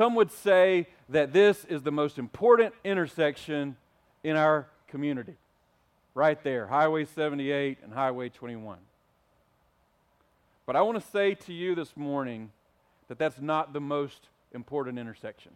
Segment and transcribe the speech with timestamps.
[0.00, 3.76] some would say that this is the most important intersection
[4.24, 5.34] in our community.
[6.14, 8.78] Right there, Highway 78 and Highway 21.
[10.64, 12.50] But I want to say to you this morning
[13.08, 15.52] that that's not the most important intersection.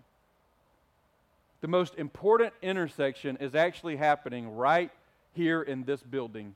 [1.63, 4.91] The most important intersection is actually happening right
[5.33, 6.55] here in this building,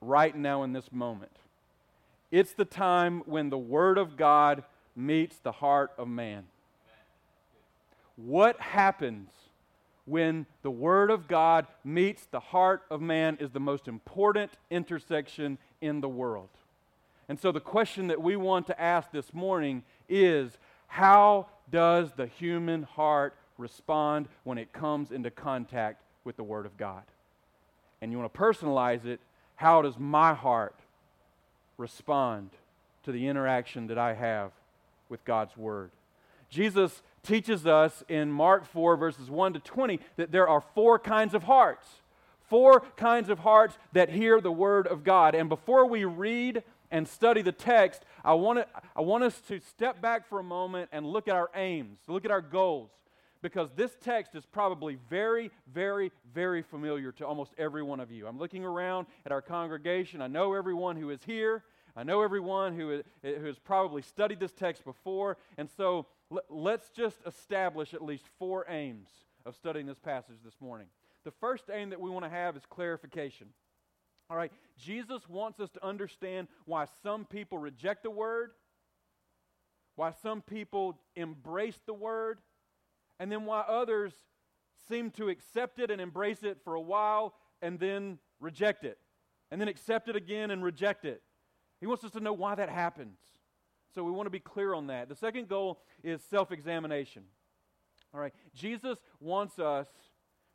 [0.00, 1.36] right now in this moment.
[2.32, 4.64] It's the time when the Word of God
[4.96, 6.46] meets the heart of man.
[8.18, 9.30] What happens
[10.04, 15.56] when the Word of God meets the heart of man is the most important intersection
[15.80, 16.48] in the world.
[17.28, 22.26] And so, the question that we want to ask this morning is how does the
[22.26, 27.04] human heart respond when it comes into contact with the Word of God?
[28.00, 29.20] And you want to personalize it
[29.56, 30.76] how does my heart
[31.76, 32.50] respond
[33.04, 34.50] to the interaction that I have
[35.08, 35.90] with God's Word?
[36.48, 41.34] Jesus teaches us in Mark 4, verses 1 to 20, that there are four kinds
[41.34, 41.86] of hearts.
[42.48, 45.34] Four kinds of hearts that hear the Word of God.
[45.34, 49.60] And before we read and study the text, I want, to, I want us to
[49.60, 52.90] step back for a moment and look at our aims, look at our goals,
[53.42, 58.26] because this text is probably very, very, very familiar to almost every one of you.
[58.26, 60.22] I'm looking around at our congregation.
[60.22, 61.62] I know everyone who is here.
[61.94, 65.36] I know everyone who, who has probably studied this text before.
[65.58, 66.06] And so
[66.48, 69.08] let's just establish at least four aims
[69.46, 70.88] of studying this passage this morning.
[71.24, 73.48] The first aim that we want to have is clarification.
[74.30, 78.50] All right, Jesus wants us to understand why some people reject the word,
[79.96, 82.38] why some people embrace the word,
[83.18, 84.12] and then why others
[84.88, 88.98] seem to accept it and embrace it for a while and then reject it,
[89.50, 91.22] and then accept it again and reject it.
[91.80, 93.18] He wants us to know why that happens.
[93.94, 95.08] So we want to be clear on that.
[95.08, 97.24] The second goal is self examination.
[98.14, 99.86] All right, Jesus wants us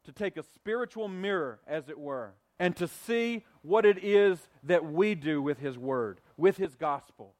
[0.05, 4.85] to take a spiritual mirror, as it were, and to see what it is that
[4.85, 7.33] we do with His Word, with His gospel.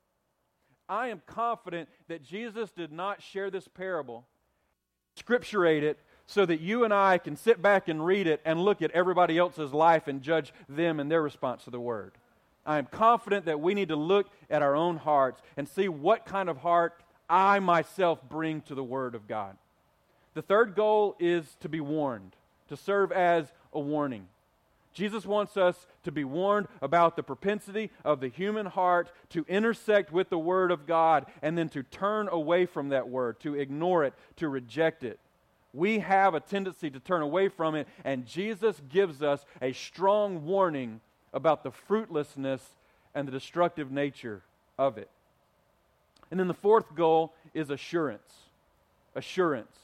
[0.88, 4.28] I am confident that Jesus did not share this parable,
[5.16, 8.82] scripturate it, so that you and I can sit back and read it and look
[8.82, 12.14] at everybody else's life and judge them and their response to the Word.
[12.66, 16.26] I am confident that we need to look at our own hearts and see what
[16.26, 19.58] kind of heart I myself bring to the Word of God.
[20.34, 22.36] The third goal is to be warned,
[22.70, 24.28] to serve as a warning.
[24.94, 30.12] Jesus wants us to be warned about the propensity of the human heart to intersect
[30.12, 34.04] with the Word of God and then to turn away from that Word, to ignore
[34.04, 35.20] it, to reject it.
[35.74, 40.46] We have a tendency to turn away from it, and Jesus gives us a strong
[40.46, 41.02] warning
[41.34, 42.62] about the fruitlessness
[43.16, 44.44] and the destructive nature
[44.78, 45.10] of it.
[46.32, 48.34] And then the fourth goal is assurance.
[49.16, 49.78] Assurance.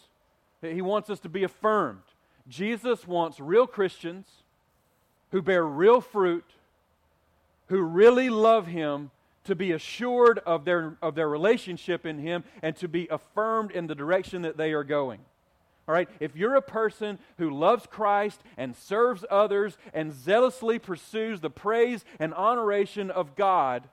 [0.62, 2.02] He wants us to be affirmed.
[2.48, 4.28] Jesus wants real Christians
[5.32, 6.46] who bear real fruit,
[7.68, 9.12] who really love Him,
[9.46, 13.88] to be assured of their, of their relationship in Him and to be affirmed in
[13.88, 15.20] the direction that they are going.
[15.90, 21.40] All right, if you're a person who loves Christ and serves others and zealously pursues
[21.40, 23.90] the praise and honoration of God,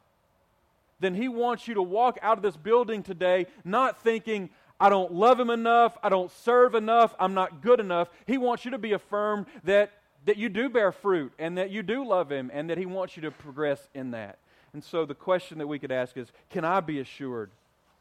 [1.01, 5.15] then He wants you to walk out of this building today not thinking, I don't
[5.15, 8.11] love Him enough, I don't serve enough, I'm not good enough.
[8.27, 9.91] He wants you to be affirmed that,
[10.27, 13.17] that you do bear fruit and that you do love Him and that He wants
[13.17, 14.37] you to progress in that.
[14.75, 17.53] And so the question that we could ask is can I be assured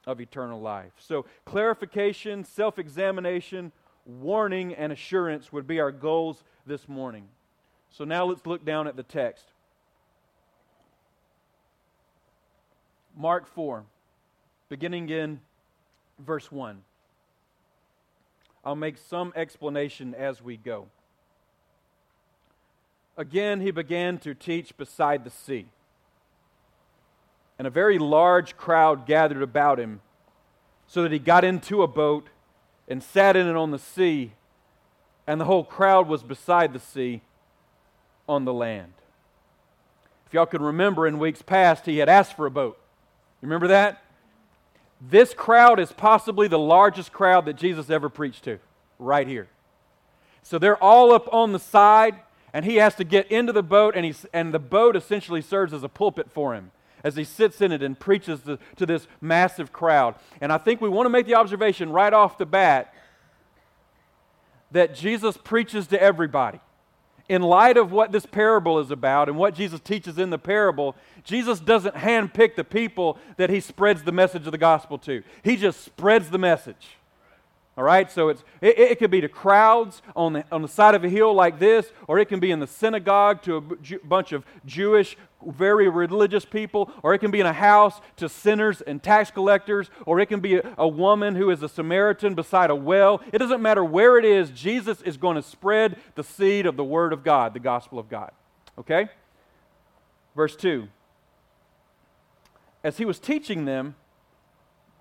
[0.05, 0.91] of eternal life?
[0.97, 3.71] So, clarification, self examination,
[4.05, 7.27] warning and assurance would be our goals this morning.
[7.89, 9.45] So now let's look down at the text.
[13.17, 13.85] Mark 4,
[14.69, 15.39] beginning in
[16.19, 16.81] verse 1.
[18.63, 20.87] I'll make some explanation as we go.
[23.15, 25.67] Again, he began to teach beside the sea.
[27.57, 30.01] And a very large crowd gathered about him,
[30.87, 32.27] so that he got into a boat
[32.87, 34.33] and sat in it on the sea,
[35.27, 37.21] and the whole crowd was beside the sea
[38.27, 38.93] on the land.
[40.27, 42.77] If y'all could remember in weeks past, he had asked for a boat.
[43.41, 44.03] You remember that?
[45.01, 48.59] This crowd is possibly the largest crowd that Jesus ever preached to,
[48.97, 49.47] right here.
[50.41, 52.15] So they're all up on the side,
[52.53, 55.73] and he has to get into the boat, and, he's, and the boat essentially serves
[55.73, 56.71] as a pulpit for him
[57.05, 60.15] as he sits in it and preaches to, to this massive crowd.
[60.41, 62.93] And I think we want to make the observation right off the bat
[64.71, 66.59] that Jesus preaches to everybody.
[67.29, 70.95] In light of what this parable is about and what Jesus teaches in the parable,
[71.23, 75.21] Jesus doesn't handpick the people that he spreads the message of the gospel to.
[75.43, 76.97] He just spreads the message.
[77.77, 80.95] All right, so it's, it, it could be to crowds on the, on the side
[80.95, 83.61] of a hill like this, or it can be in the synagogue to a
[84.05, 88.79] bunch of Jewish, very religious people, or it can be in a house to sinners
[88.79, 92.69] and tax collectors, or it can be a, a woman who is a Samaritan beside
[92.69, 93.21] a well.
[93.33, 96.83] It doesn't matter where it is, Jesus is going to spread the seed of the
[96.85, 98.31] Word of God, the gospel of God.
[98.77, 99.09] Okay?
[100.33, 100.87] Verse 2
[102.85, 103.95] As he was teaching them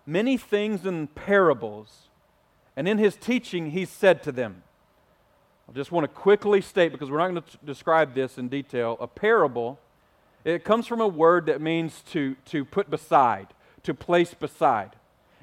[0.07, 2.04] many things in parables,
[2.77, 4.63] and in his teaching, he said to them,
[5.69, 8.97] I just want to quickly state, because we're not going to describe this in detail,
[9.01, 9.79] a parable,
[10.45, 13.49] it comes from a word that means to, to put beside,
[13.85, 14.91] to place beside.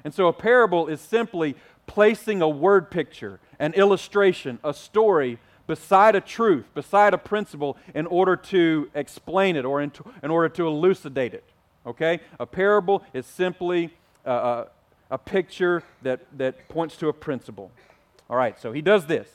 [0.04, 1.56] And so a parable is simply
[1.86, 8.06] placing a word picture, an illustration, a story beside a truth, beside a principle, in
[8.06, 9.90] order to explain it or in,
[10.22, 11.44] in order to elucidate it.
[11.86, 12.20] Okay?
[12.38, 13.90] A parable is simply
[14.24, 14.64] uh, uh
[15.12, 17.70] a picture that, that points to a principle.
[18.30, 19.28] All right, so he does this.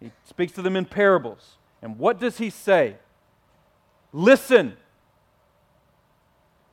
[0.00, 1.58] He speaks to them in parables.
[1.82, 2.96] And what does he say?
[4.10, 4.78] Listen.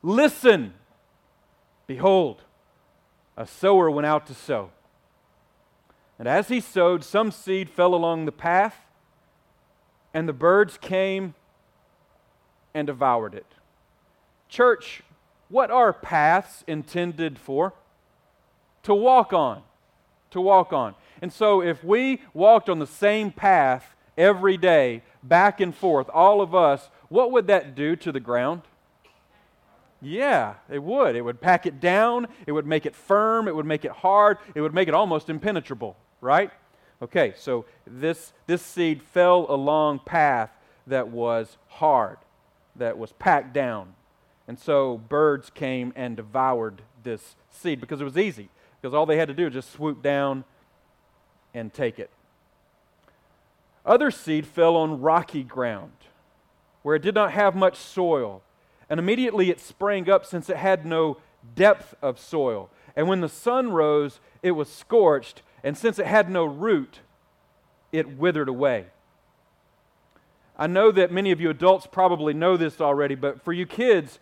[0.02, 0.72] Listen.
[1.86, 2.44] Behold,
[3.36, 4.70] a sower went out to sow.
[6.18, 8.86] And as he sowed, some seed fell along the path,
[10.14, 11.34] and the birds came
[12.72, 13.52] and devoured it.
[14.48, 15.02] Church,
[15.50, 17.74] what are paths intended for?
[18.86, 19.62] To walk on.
[20.30, 20.94] To walk on.
[21.20, 26.40] And so if we walked on the same path every day, back and forth, all
[26.40, 28.62] of us, what would that do to the ground?
[30.00, 31.16] Yeah, it would.
[31.16, 34.38] It would pack it down, it would make it firm, it would make it hard,
[34.54, 36.52] it would make it almost impenetrable, right?
[37.02, 40.50] Okay, so this, this seed fell along path
[40.86, 42.18] that was hard,
[42.76, 43.94] that was packed down.
[44.46, 48.48] And so birds came and devoured this seed because it was easy
[48.86, 50.44] because all they had to do was just swoop down
[51.52, 52.08] and take it.
[53.84, 55.90] Other seed fell on rocky ground
[56.84, 58.42] where it did not have much soil,
[58.88, 61.16] and immediately it sprang up since it had no
[61.56, 62.70] depth of soil.
[62.94, 67.00] And when the sun rose, it was scorched, and since it had no root,
[67.90, 68.86] it withered away.
[70.56, 74.20] I know that many of you adults probably know this already, but for you kids,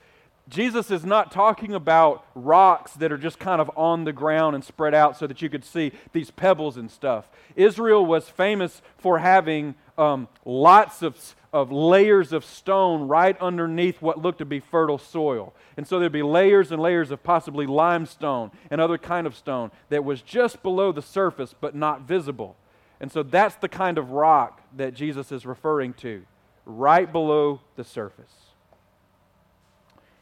[0.48, 4.62] Jesus is not talking about rocks that are just kind of on the ground and
[4.62, 7.28] spread out so that you could see these pebbles and stuff.
[7.56, 14.20] Israel was famous for having um, lots of, of layers of stone right underneath what
[14.20, 15.54] looked to be fertile soil.
[15.78, 19.70] And so there'd be layers and layers of possibly limestone and other kind of stone
[19.88, 22.56] that was just below the surface but not visible.
[23.00, 26.26] And so that's the kind of rock that Jesus is referring to,
[26.66, 28.43] right below the surface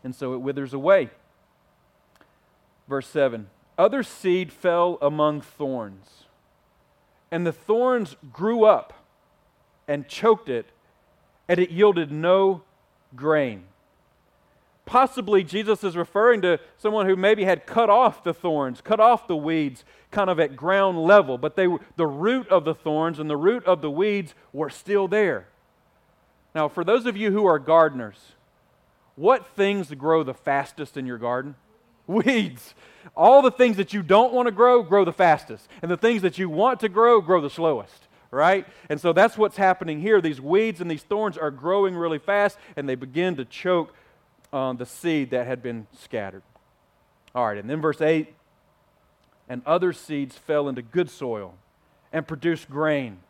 [0.04, 1.10] and so it withers away.
[2.88, 6.24] Verse 7 Other seed fell among thorns,
[7.30, 8.92] and the thorns grew up
[9.88, 10.66] and choked it,
[11.48, 12.62] and it yielded no
[13.14, 13.64] grain.
[14.84, 19.28] Possibly Jesus is referring to someone who maybe had cut off the thorns, cut off
[19.28, 23.30] the weeds, kind of at ground level, but they, the root of the thorns and
[23.30, 25.46] the root of the weeds were still there.
[26.54, 28.32] Now, for those of you who are gardeners,
[29.16, 31.54] what things grow the fastest in your garden?
[32.06, 32.74] Weeds.
[33.16, 35.68] All the things that you don't want to grow, grow the fastest.
[35.82, 38.66] And the things that you want to grow, grow the slowest, right?
[38.88, 40.20] And so that's what's happening here.
[40.20, 43.94] These weeds and these thorns are growing really fast, and they begin to choke
[44.52, 46.42] the seed that had been scattered.
[47.34, 48.34] All right, and then verse 8
[49.48, 51.54] and other seeds fell into good soil
[52.12, 53.20] and produced grain,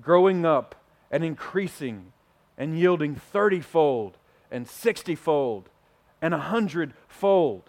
[0.00, 0.74] growing up
[1.10, 2.12] and increasing
[2.58, 4.12] and yielding thirtyfold
[4.50, 5.68] and 60 fold
[6.22, 7.62] and a hundredfold.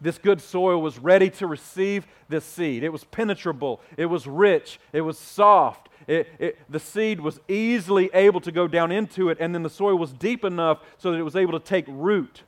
[0.00, 2.82] This good soil was ready to receive this seed.
[2.82, 5.88] It was penetrable, it was rich, it was soft.
[6.08, 9.70] It, it, the seed was easily able to go down into it, and then the
[9.70, 12.42] soil was deep enough so that it was able to take root.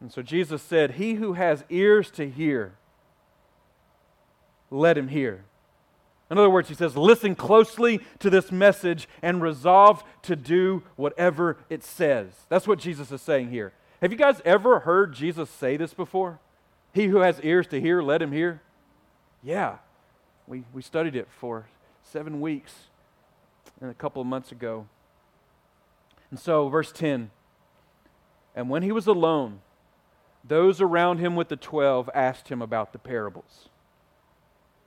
[0.00, 2.74] And so Jesus said, He who has ears to hear,
[4.70, 5.44] let him hear.
[6.30, 11.58] In other words, he says, listen closely to this message and resolve to do whatever
[11.70, 12.26] it says.
[12.48, 13.72] That's what Jesus is saying here.
[14.02, 16.40] Have you guys ever heard Jesus say this before?
[16.92, 18.60] He who has ears to hear, let him hear.
[19.42, 19.76] Yeah,
[20.48, 21.66] we, we studied it for
[22.02, 22.74] seven weeks
[23.80, 24.86] and a couple of months ago.
[26.30, 27.30] And so, verse 10
[28.54, 29.60] And when he was alone,
[30.44, 33.68] those around him with the twelve asked him about the parables.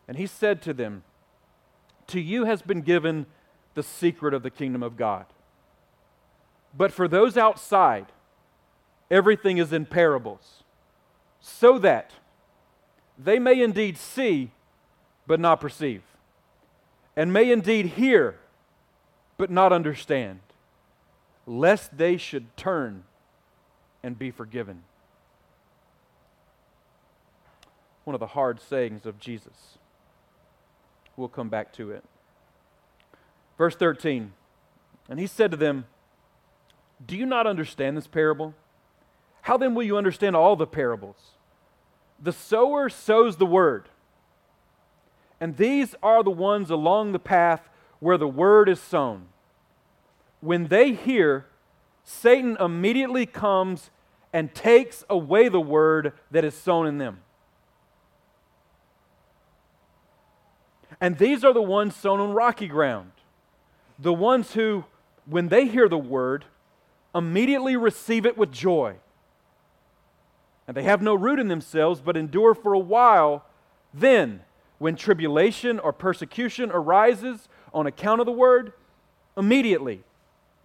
[0.08, 1.04] And he said to them,
[2.10, 3.26] to you has been given
[3.74, 5.26] the secret of the kingdom of God.
[6.78, 8.08] But for those outside,
[9.10, 10.64] everything is in parables,
[11.40, 12.12] so that
[13.18, 14.52] they may indeed see,
[15.26, 16.04] but not perceive,
[17.16, 18.38] and may indeed hear,
[19.38, 20.40] but not understand,
[21.48, 23.04] lest they should turn
[24.04, 24.84] and be forgiven.
[28.04, 29.79] One of the hard sayings of Jesus.
[31.20, 32.06] We'll come back to it.
[33.58, 34.32] Verse 13
[35.10, 35.86] And he said to them,
[37.06, 38.56] Do you not understand this parable?
[39.42, 41.32] How then will you understand all the parables?
[42.22, 43.90] The sower sows the word.
[45.42, 47.68] And these are the ones along the path
[48.00, 49.28] where the word is sown.
[50.40, 51.48] When they hear,
[52.06, 53.90] Satan immediately comes
[54.32, 57.20] and takes away the word that is sown in them.
[61.02, 63.12] And these are the ones sown on rocky ground.
[63.98, 64.86] The ones who,
[65.26, 66.46] when they hear the word,
[67.16, 68.96] immediately receive it with joy.
[70.68, 73.46] And they have no root in themselves, but endure for a while.
[73.94, 74.42] Then,
[74.78, 78.74] when tribulation or persecution arises on account of the word,
[79.38, 80.04] immediately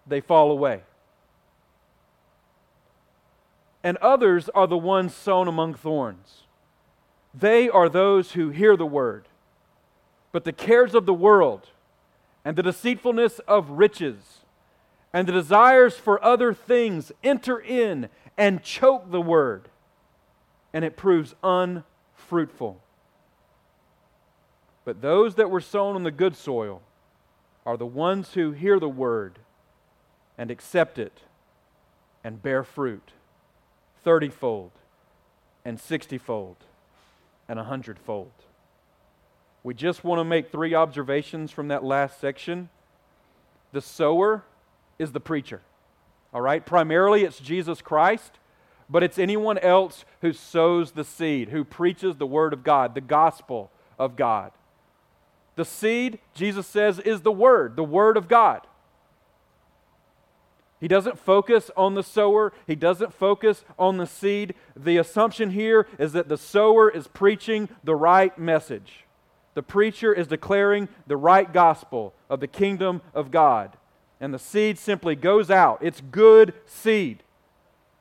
[0.06, 0.82] they fall away.
[3.82, 6.42] And others are the ones sown among thorns.
[7.32, 9.26] They are those who hear the word
[10.34, 11.68] but the cares of the world,
[12.44, 14.40] and the deceitfulness of riches,
[15.12, 19.68] and the desires for other things enter in and choke the word,
[20.72, 22.82] and it proves unfruitful.
[24.84, 26.82] But those that were sown on the good soil
[27.64, 29.38] are the ones who hear the word
[30.36, 31.20] and accept it
[32.24, 33.12] and bear fruit
[34.04, 34.72] thirtyfold
[35.64, 36.56] and sixtyfold
[37.48, 38.32] and a hundredfold.
[39.64, 42.68] We just want to make three observations from that last section.
[43.72, 44.44] The sower
[44.98, 45.62] is the preacher.
[46.34, 46.64] All right?
[46.64, 48.38] Primarily, it's Jesus Christ,
[48.90, 53.00] but it's anyone else who sows the seed, who preaches the word of God, the
[53.00, 54.52] gospel of God.
[55.56, 58.66] The seed, Jesus says, is the word, the word of God.
[60.78, 62.52] He doesn't focus on the sower.
[62.66, 64.54] He doesn't focus on the seed.
[64.76, 69.03] The assumption here is that the sower is preaching the right message.
[69.54, 73.76] The preacher is declaring the right gospel of the kingdom of God.
[74.20, 75.78] And the seed simply goes out.
[75.80, 77.22] It's good seed.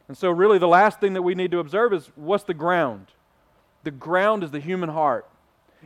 [0.08, 3.08] And so, really, the last thing that we need to observe is what's the ground?
[3.84, 5.28] The ground is the human heart.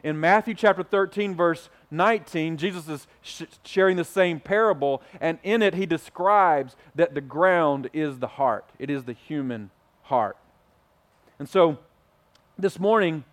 [0.04, 5.62] In Matthew chapter 13, verse 19, Jesus is sh- sharing the same parable, and in
[5.62, 8.66] it he describes that the ground is the heart.
[8.78, 9.72] It is the human
[10.04, 10.38] heart.
[11.40, 11.80] And so,
[12.58, 13.24] this morning,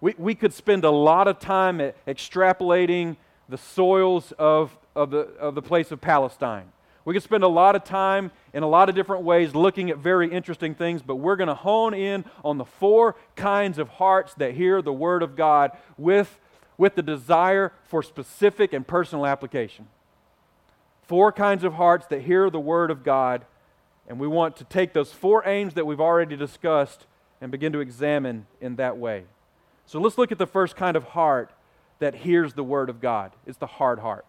[0.00, 3.16] we, we could spend a lot of time extrapolating
[3.48, 6.72] the soils of, of, the, of the place of Palestine.
[7.04, 9.98] We could spend a lot of time in a lot of different ways looking at
[9.98, 14.34] very interesting things, but we're going to hone in on the four kinds of hearts
[14.34, 16.40] that hear the Word of God with,
[16.76, 19.86] with the desire for specific and personal application.
[21.04, 23.44] Four kinds of hearts that hear the Word of God,
[24.08, 27.06] and we want to take those four aims that we've already discussed
[27.40, 29.26] and begin to examine in that way.
[29.86, 31.52] So let's look at the first kind of heart
[32.00, 33.32] that hears the word of God.
[33.46, 34.26] It's the hard heart.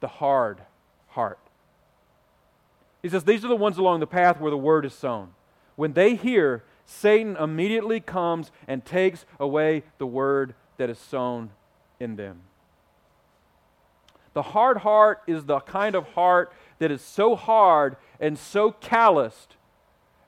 [0.00, 0.60] The hard
[1.08, 1.38] heart.
[3.02, 5.30] He says, These are the ones along the path where the word is sown.
[5.76, 11.50] When they hear, Satan immediately comes and takes away the word that is sown
[11.98, 12.42] in them.
[14.34, 19.56] The hard heart is the kind of heart that is so hard and so calloused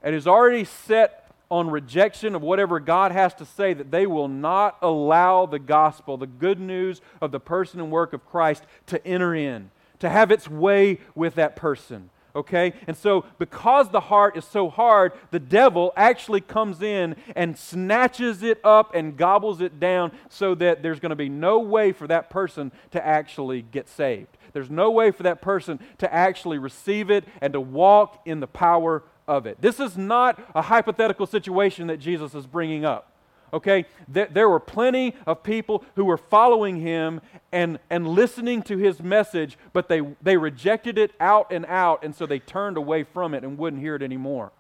[0.03, 4.29] and is already set on rejection of whatever God has to say that they will
[4.29, 9.05] not allow the gospel, the good news of the person and work of Christ, to
[9.07, 12.11] enter in, to have its way with that person.
[12.35, 12.75] Okay?
[12.87, 18.43] And so, because the heart is so hard, the devil actually comes in and snatches
[18.43, 22.07] it up and gobbles it down so that there's going to be no way for
[22.09, 24.37] that person to actually get saved.
[24.53, 28.47] There's no way for that person to actually receive it and to walk in the
[28.47, 29.61] power of it.
[29.61, 33.13] This is not a hypothetical situation that Jesus is bringing up.
[33.53, 33.87] Okay?
[34.09, 37.21] There, there, were plenty of people who were following him
[37.53, 42.15] and, and listening to his message, but they, they rejected it out and out, and
[42.15, 44.53] so they turned away from it and wouldn't hear it anymore.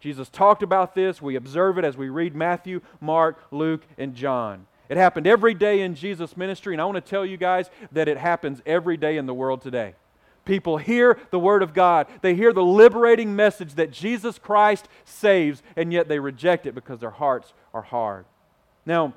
[0.00, 1.22] Jesus talked about this.
[1.22, 4.66] We observe it as we read Matthew, Mark, Luke, and John.
[4.88, 8.06] It happened every day in Jesus' ministry, and I want to tell you guys that
[8.06, 9.94] it happens every day in the world today
[10.46, 12.06] people hear the Word of God.
[12.22, 17.00] They hear the liberating message that Jesus Christ saves, and yet they reject it because
[17.00, 18.24] their hearts are hard.
[18.86, 19.12] Now,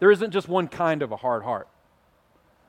[0.00, 1.68] there isn't just one kind of a hard heart.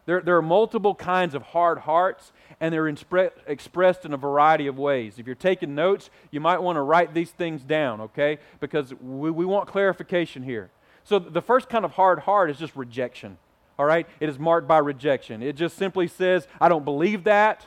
[0.05, 4.67] There, there are multiple kinds of hard hearts, and they're inspre- expressed in a variety
[4.67, 5.17] of ways.
[5.17, 8.37] If you're taking notes, you might want to write these things down, okay?
[8.59, 10.69] Because we, we want clarification here.
[11.03, 13.37] So the first kind of hard heart is just rejection.
[13.77, 14.07] All right?
[14.19, 15.43] It is marked by rejection.
[15.43, 17.65] It just simply says, I don't believe that.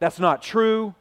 [0.00, 0.94] That's not true.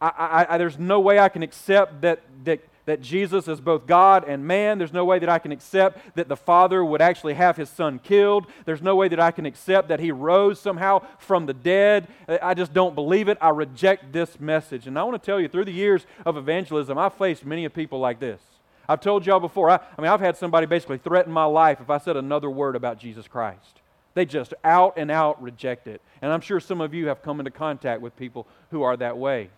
[0.00, 3.86] I, I, I, there's no way I can accept that, that, that Jesus is both
[3.86, 4.76] God and man.
[4.76, 7.98] There's no way that I can accept that the Father would actually have his Son
[7.98, 8.46] killed.
[8.66, 12.08] There's no way that I can accept that he rose somehow from the dead.
[12.28, 13.38] I just don't believe it.
[13.40, 14.86] I reject this message.
[14.86, 17.72] And I want to tell you, through the years of evangelism, I've faced many of
[17.72, 18.40] people like this.
[18.88, 21.90] I've told y'all before, I, I mean, I've had somebody basically threaten my life if
[21.90, 23.80] I said another word about Jesus Christ.
[24.14, 26.00] They just out and out reject it.
[26.22, 29.18] And I'm sure some of you have come into contact with people who are that
[29.18, 29.50] way.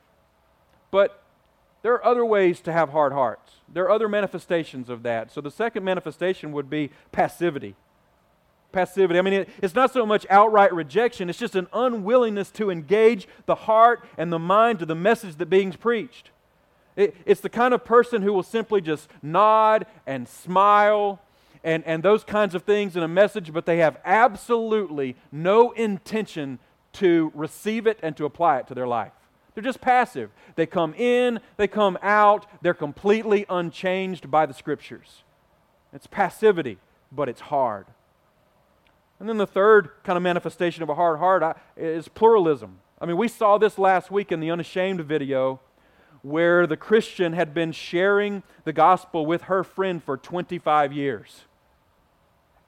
[0.90, 1.22] But
[1.82, 3.52] there are other ways to have hard hearts.
[3.72, 5.30] There are other manifestations of that.
[5.30, 7.76] So the second manifestation would be passivity.
[8.72, 9.18] Passivity.
[9.18, 13.28] I mean, it, it's not so much outright rejection, it's just an unwillingness to engage
[13.46, 16.30] the heart and the mind to the message that being preached.
[16.96, 21.20] It, it's the kind of person who will simply just nod and smile
[21.62, 26.58] and, and those kinds of things in a message, but they have absolutely no intention
[26.94, 29.12] to receive it and to apply it to their life.
[29.54, 30.30] They're just passive.
[30.54, 35.22] They come in, they come out, they're completely unchanged by the scriptures.
[35.92, 36.78] It's passivity,
[37.10, 37.86] but it's hard.
[39.18, 42.80] And then the third kind of manifestation of a hard heart is pluralism.
[43.00, 45.60] I mean, we saw this last week in the Unashamed video
[46.22, 51.44] where the Christian had been sharing the gospel with her friend for 25 years.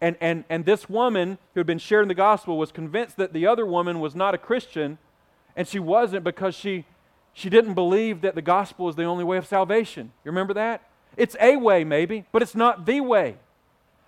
[0.00, 3.46] And, and, and this woman who had been sharing the gospel was convinced that the
[3.46, 4.98] other woman was not a Christian
[5.56, 6.84] and she wasn't because she,
[7.32, 10.12] she didn't believe that the gospel is the only way of salvation.
[10.24, 10.82] You remember that?
[11.16, 13.38] It's a way, maybe, but it's not the way.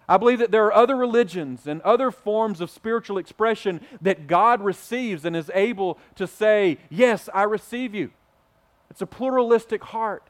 [0.08, 4.60] I believe that there are other religions and other forms of spiritual expression that God
[4.60, 8.10] receives and is able to say, Yes, I receive you.
[8.90, 10.24] It's a pluralistic heart.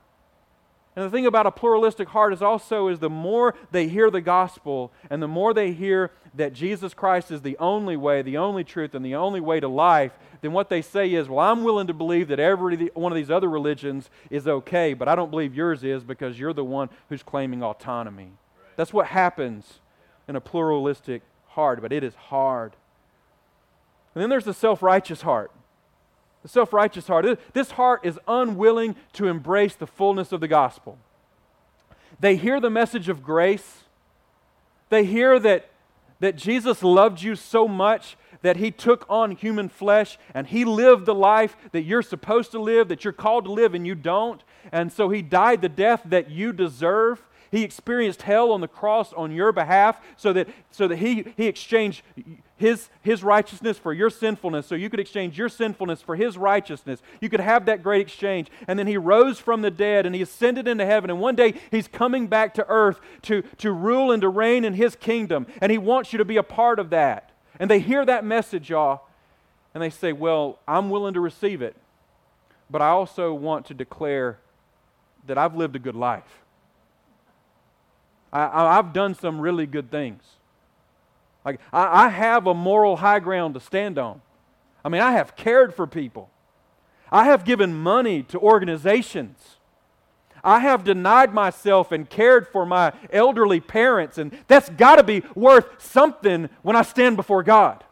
[0.97, 4.21] And the thing about a pluralistic heart is also is the more they hear the
[4.21, 8.65] gospel and the more they hear that Jesus Christ is the only way, the only
[8.65, 11.87] truth, and the only way to life, then what they say is, well, I'm willing
[11.87, 15.55] to believe that every one of these other religions is okay, but I don't believe
[15.55, 18.25] yours is because you're the one who's claiming autonomy.
[18.25, 18.77] Right.
[18.77, 19.81] That's what happens
[20.27, 22.75] in a pluralistic heart, but it is hard.
[24.15, 25.53] And then there's the self righteous heart.
[26.43, 27.39] The self righteous heart.
[27.53, 30.99] This heart is unwilling to embrace the fullness of the gospel.
[32.19, 33.85] They hear the message of grace.
[34.89, 35.71] They hear that,
[36.21, 41.07] that Jesus loved you so much that he took on human flesh and he lived
[41.07, 44.43] the life that you're supposed to live, that you're called to live, and you don't.
[44.73, 47.23] And so he died the death that you deserve.
[47.51, 51.47] He experienced hell on the cross on your behalf so that, so that he, he
[51.47, 52.03] exchanged
[52.57, 57.01] his, his righteousness for your sinfulness, so you could exchange your sinfulness for his righteousness.
[57.21, 58.49] You could have that great exchange.
[58.69, 61.11] And then he rose from the dead and he ascended into heaven.
[61.11, 64.75] And one day he's coming back to earth to, to rule and to reign in
[64.75, 65.47] his kingdom.
[65.61, 67.33] And he wants you to be a part of that.
[67.59, 69.09] And they hear that message, y'all,
[69.75, 71.77] and they say, Well, I'm willing to receive it,
[72.71, 74.39] but I also want to declare
[75.27, 76.41] that I've lived a good life.
[78.33, 80.23] I, have done some really good things.
[81.45, 84.21] Like, I, I have a moral high ground to stand on.
[84.85, 86.31] I mean, I have cared for people,
[87.11, 89.57] I have given money to organizations.
[90.43, 95.23] I have denied myself and cared for my elderly parents, and that's got to be
[95.35, 97.85] worth something when I stand before God.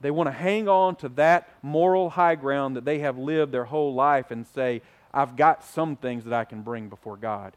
[0.00, 3.64] They want to hang on to that moral high ground that they have lived their
[3.64, 7.52] whole life and say, I've got some things that I can bring before God.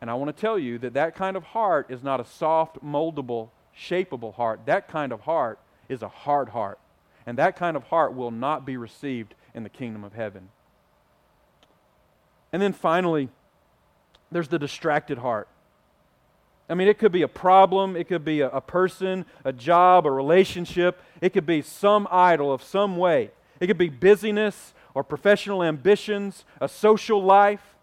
[0.00, 2.82] And I want to tell you that that kind of heart is not a soft,
[2.82, 4.60] moldable, shapeable heart.
[4.66, 5.58] That kind of heart
[5.88, 6.78] is a hard heart.
[7.26, 10.48] And that kind of heart will not be received in the kingdom of heaven.
[12.52, 13.28] And then finally,
[14.32, 15.48] there's the distracted heart.
[16.68, 20.06] I mean, it could be a problem, it could be a, a, person, a job,
[20.06, 23.32] a relationship, it could be some idol of some way.
[23.58, 27.76] It could be busyness or professional ambitions, a social life.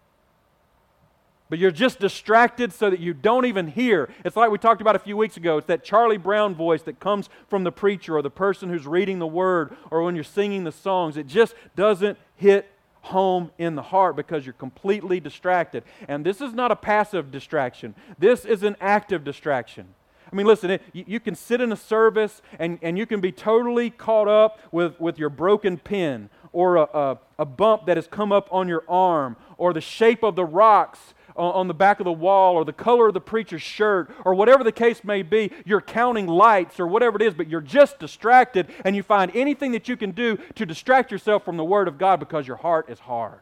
[1.50, 4.10] But you're just distracted so that you don't even hear.
[4.26, 5.58] It's like we talked about a few weeks ago.
[5.58, 9.20] It's that Charlie Brown voice that comes from the preacher or the person who's reading
[9.20, 11.16] the word or when you're singing the songs.
[11.16, 12.70] It just doesn't hit
[13.02, 15.84] home in the heart because you're completely distracted.
[16.08, 19.88] And this is not a passive distraction, this is an active distraction.
[20.32, 23.32] I mean, listen, it, you, can sit in a service and, and you can be
[23.32, 28.08] totally caught up with, with your broken pen or a, a, a bump that has
[28.08, 32.06] come up on your arm or the shape of the rocks on the back of
[32.06, 35.52] the wall or the color of the preacher's shirt or whatever the case may be.
[35.66, 39.72] You're counting lights or whatever it is, but you're just distracted and you find anything
[39.72, 42.90] that you can do to distract yourself from the Word of God because your heart
[42.90, 43.42] is hard.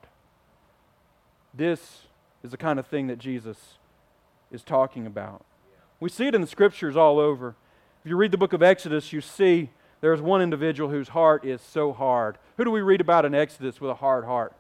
[1.54, 2.02] This
[2.44, 3.78] is the kind of thing that Jesus
[4.52, 5.46] is talking about.
[6.00, 7.56] We see it in the scriptures all over.
[8.04, 9.70] If you read the book of Exodus, you see
[10.02, 12.38] there's one individual whose heart is so hard.
[12.58, 14.54] Who do we read about in Exodus with a hard heart?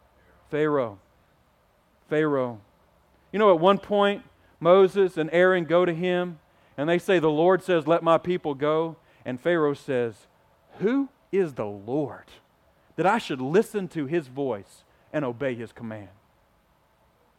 [0.50, 1.00] Pharaoh.
[2.10, 2.62] Pharaoh.
[3.36, 4.24] You know, at one point,
[4.62, 6.40] Moses and Aaron go to him
[6.78, 8.96] and they say, The Lord says, Let my people go.
[9.26, 10.28] And Pharaoh says,
[10.80, 12.24] Who is the Lord
[12.96, 16.08] that I should listen to his voice and obey his command?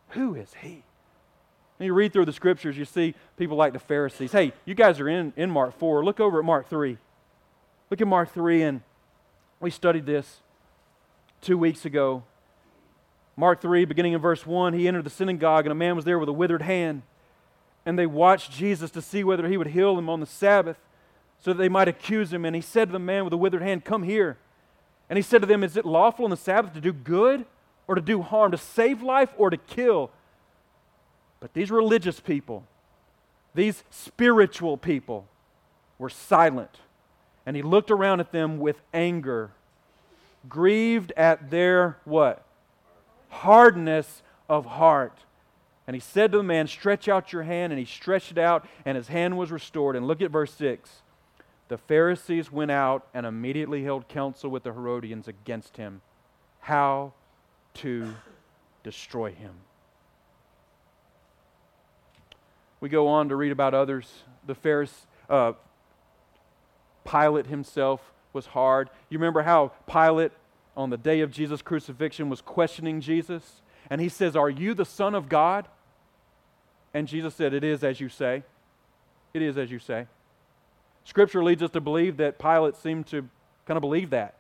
[0.08, 0.84] Who is he?
[1.78, 4.32] And you read through the scriptures, you see people like the Pharisees.
[4.32, 6.04] Hey, you guys are in, in Mark 4.
[6.04, 6.98] Look over at Mark 3.
[7.90, 8.82] Look at Mark 3, and
[9.60, 10.42] we studied this
[11.40, 12.22] two weeks ago.
[13.36, 16.18] Mark 3, beginning in verse 1, he entered the synagogue, and a man was there
[16.18, 17.02] with a withered hand.
[17.84, 20.78] And they watched Jesus to see whether he would heal him on the Sabbath
[21.38, 22.44] so that they might accuse him.
[22.44, 24.38] And he said to the man with the withered hand, Come here.
[25.08, 27.44] And he said to them, Is it lawful on the Sabbath to do good
[27.86, 30.10] or to do harm, to save life or to kill?
[31.38, 32.64] But these religious people,
[33.54, 35.28] these spiritual people,
[35.98, 36.80] were silent
[37.46, 39.52] and he looked around at them with anger,
[40.48, 42.44] grieved at their what?
[43.28, 45.20] Hardness of heart.
[45.86, 47.72] And he said to the man, Stretch out your hand.
[47.72, 49.96] And he stretched it out, and his hand was restored.
[49.96, 51.02] And look at verse 6.
[51.68, 56.00] The Pharisees went out and immediately held counsel with the Herodians against him,
[56.60, 57.12] how
[57.74, 58.14] to
[58.84, 59.54] destroy him.
[62.80, 64.22] We go on to read about others.
[64.46, 65.52] The Pharisees, uh,
[67.04, 68.90] Pilate himself was hard.
[69.08, 70.32] You remember how Pilate,
[70.76, 73.62] on the day of Jesus' crucifixion, was questioning Jesus?
[73.88, 75.68] And he says, Are you the Son of God?
[76.92, 78.42] And Jesus said, It is as you say.
[79.34, 80.06] It is as you say.
[81.04, 83.28] Scripture leads us to believe that Pilate seemed to
[83.66, 84.34] kind of believe that.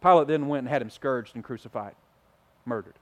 [0.00, 1.94] Pilate then went and had him scourged and crucified,
[2.64, 2.94] murdered.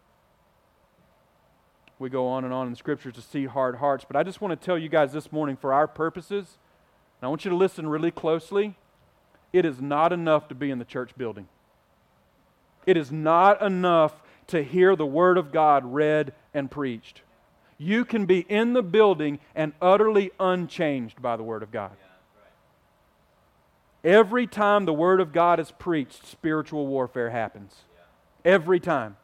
[1.98, 4.58] We go on and on in Scripture to see hard hearts, but I just want
[4.58, 6.58] to tell you guys this morning, for our purposes,
[7.22, 8.76] now, I want you to listen really closely.
[9.52, 11.48] It is not enough to be in the church building.
[12.86, 17.22] It is not enough to hear the Word of God read and preached.
[17.78, 21.92] You can be in the building and utterly unchanged by the Word of God.
[24.04, 27.74] Every time the Word of God is preached, spiritual warfare happens.
[28.44, 29.16] Every time.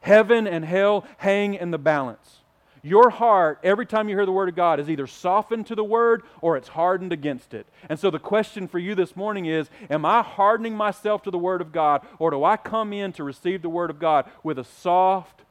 [0.00, 2.39] Heaven and hell hang in the balance.
[2.82, 5.84] Your heart, every time you hear the Word of God, is either softened to the
[5.84, 7.66] Word or it's hardened against it.
[7.88, 11.38] And so the question for you this morning is Am I hardening myself to the
[11.38, 14.58] Word of God, or do I come in to receive the Word of God with
[14.58, 15.42] a soft,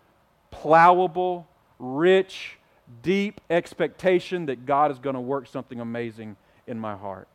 [0.51, 1.45] plowable,
[1.77, 2.57] rich,
[3.03, 7.27] deep expectation that God is going to work something amazing in my heart?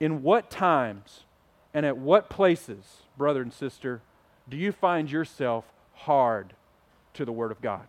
[0.00, 1.24] In what times
[1.72, 4.00] and at what places, brother and sister,
[4.48, 6.54] do you find yourself hard
[7.14, 7.86] to the Word of God?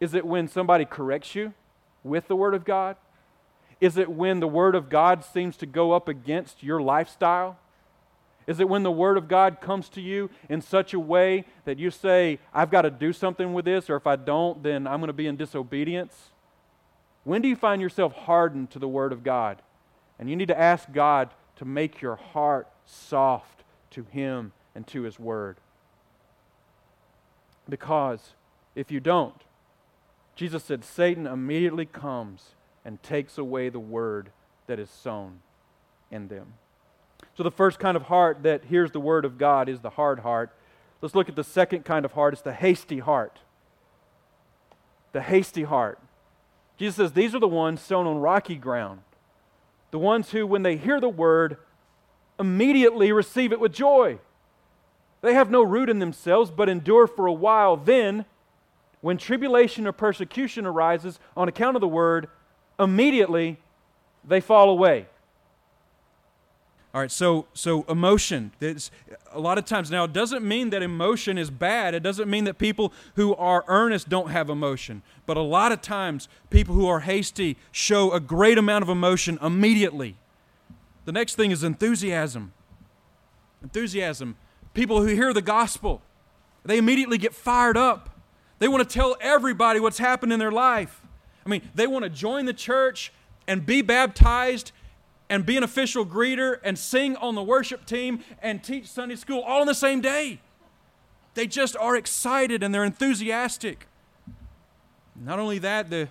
[0.00, 1.54] Is it when somebody corrects you
[2.02, 2.96] with the Word of God?
[3.80, 7.58] Is it when the Word of God seems to go up against your lifestyle?
[8.46, 11.78] Is it when the Word of God comes to you in such a way that
[11.78, 15.00] you say, I've got to do something with this, or if I don't, then I'm
[15.00, 16.30] going to be in disobedience?
[17.24, 19.62] When do you find yourself hardened to the Word of God?
[20.18, 25.02] And you need to ask God to make your heart soft to Him and to
[25.02, 25.56] His Word.
[27.68, 28.34] Because
[28.74, 29.40] if you don't,
[30.34, 34.30] Jesus said, Satan immediately comes and takes away the word
[34.66, 35.40] that is sown
[36.10, 36.54] in them.
[37.36, 40.20] So, the first kind of heart that hears the word of God is the hard
[40.20, 40.52] heart.
[41.00, 42.34] Let's look at the second kind of heart.
[42.34, 43.40] It's the hasty heart.
[45.12, 45.98] The hasty heart.
[46.76, 49.00] Jesus says, These are the ones sown on rocky ground.
[49.90, 51.56] The ones who, when they hear the word,
[52.38, 54.18] immediately receive it with joy.
[55.20, 57.76] They have no root in themselves, but endure for a while.
[57.76, 58.24] Then,
[59.04, 62.26] when tribulation or persecution arises on account of the word,
[62.80, 63.58] immediately
[64.26, 65.04] they fall away.
[66.94, 68.52] All right, so so emotion.
[68.62, 68.90] It's,
[69.30, 71.92] a lot of times now it doesn't mean that emotion is bad.
[71.92, 75.02] It doesn't mean that people who are earnest don't have emotion.
[75.26, 79.38] But a lot of times people who are hasty show a great amount of emotion
[79.42, 80.16] immediately.
[81.04, 82.54] The next thing is enthusiasm.
[83.62, 84.38] Enthusiasm.
[84.72, 86.00] People who hear the gospel,
[86.64, 88.13] they immediately get fired up.
[88.58, 91.02] They want to tell everybody what's happened in their life.
[91.44, 93.12] I mean, they want to join the church
[93.46, 94.72] and be baptized
[95.28, 99.40] and be an official greeter and sing on the worship team and teach Sunday school
[99.40, 100.40] all in the same day.
[101.34, 103.86] They just are excited and they're enthusiastic.
[105.16, 106.08] Not only that, the,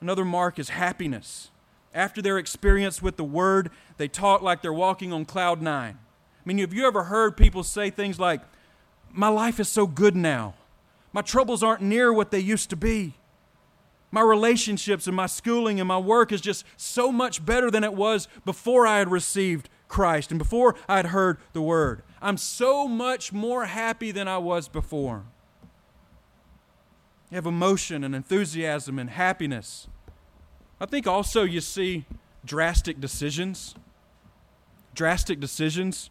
[0.00, 1.50] another mark is happiness.
[1.94, 5.98] After their experience with the Word, they talk like they're walking on cloud nine.
[5.98, 8.40] I mean, have you ever heard people say things like,
[9.10, 10.54] my life is so good now.
[11.12, 13.14] My troubles aren't near what they used to be.
[14.10, 17.94] My relationships and my schooling and my work is just so much better than it
[17.94, 22.02] was before I had received Christ and before I had heard the word.
[22.20, 25.24] I'm so much more happy than I was before.
[27.30, 29.88] You have emotion and enthusiasm and happiness.
[30.78, 32.04] I think also you see
[32.44, 33.74] drastic decisions.
[34.94, 36.10] Drastic decisions.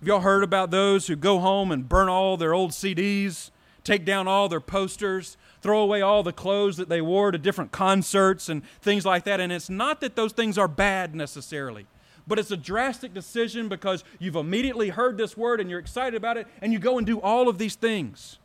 [0.00, 3.52] Have y'all heard about those who go home and burn all their old CDs,
[3.84, 7.72] take down all their posters, throw away all the clothes that they wore to different
[7.72, 9.40] concerts and things like that?
[9.40, 11.86] And it's not that those things are bad necessarily,
[12.26, 16.36] but it's a drastic decision because you've immediately heard this word and you're excited about
[16.36, 18.38] it, and you go and do all of these things.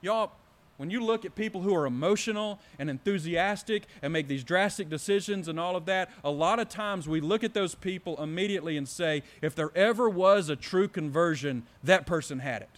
[0.00, 0.32] Y'all,
[0.78, 5.48] when you look at people who are emotional and enthusiastic and make these drastic decisions
[5.48, 8.88] and all of that, a lot of times we look at those people immediately and
[8.88, 12.70] say, if there ever was a true conversion, that person had it.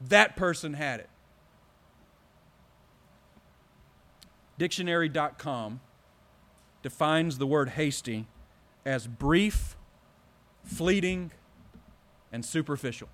[0.00, 1.08] That person had it.
[4.58, 5.80] Dictionary.com
[6.82, 8.26] defines the word hasty
[8.84, 9.76] as brief,
[10.64, 11.32] fleeting,
[12.32, 13.08] and superficial.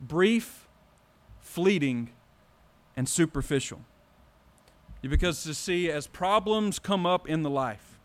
[0.00, 0.68] Brief,
[1.40, 2.10] fleeting,
[2.96, 3.80] and superficial.
[5.02, 7.98] Because to see, as problems come up in the life,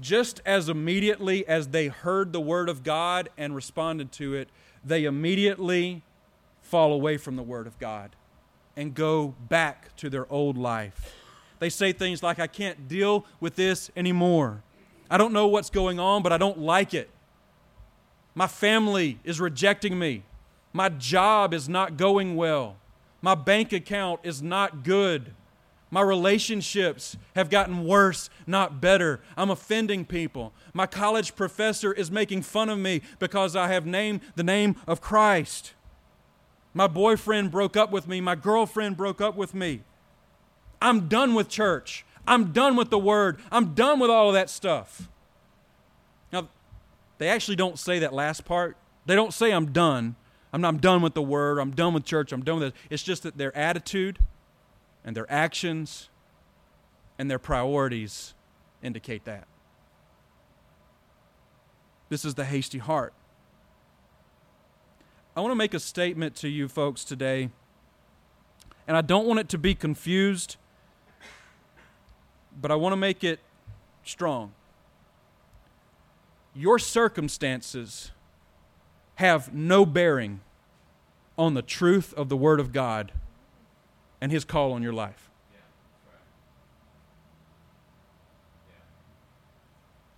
[0.00, 4.48] just as immediately as they heard the word of God and responded to it,
[4.84, 6.02] they immediately
[6.62, 8.10] fall away from the word of God
[8.76, 11.14] and go back to their old life.
[11.58, 14.62] They say things like, I can't deal with this anymore.
[15.10, 17.10] I don't know what's going on, but I don't like it.
[18.34, 20.24] My family is rejecting me.
[20.72, 22.76] My job is not going well.
[23.22, 25.32] My bank account is not good.
[25.94, 29.20] My relationships have gotten worse, not better.
[29.36, 30.52] I'm offending people.
[30.72, 35.00] My college professor is making fun of me because I have named the name of
[35.00, 35.72] Christ.
[36.72, 38.20] My boyfriend broke up with me.
[38.20, 39.82] My girlfriend broke up with me.
[40.82, 42.04] I'm done with church.
[42.26, 43.38] I'm done with the word.
[43.52, 45.08] I'm done with all of that stuff.
[46.32, 46.48] Now,
[47.18, 48.76] they actually don't say that last part.
[49.06, 50.16] They don't say I'm done.
[50.52, 52.74] I'm, not, I'm done with the word, I'm done with church, I'm done with it.
[52.90, 54.18] It's just that their attitude
[55.04, 56.08] and their actions
[57.18, 58.34] and their priorities
[58.82, 59.46] indicate that.
[62.08, 63.12] This is the hasty heart.
[65.36, 67.50] I want to make a statement to you folks today,
[68.86, 70.56] and I don't want it to be confused,
[72.60, 73.40] but I want to make it
[74.04, 74.52] strong.
[76.54, 78.12] Your circumstances
[79.16, 80.40] have no bearing
[81.36, 83.12] on the truth of the Word of God
[84.20, 85.30] and His call on your life.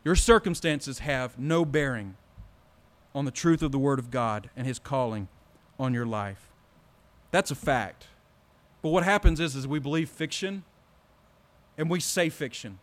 [0.05, 2.17] Your circumstances have no bearing
[3.15, 5.27] on the truth of the Word of God and His calling
[5.81, 6.53] on your life.
[7.33, 8.07] That's a fact.
[8.83, 10.63] But what happens is, is we believe fiction
[11.77, 12.79] and we say fiction.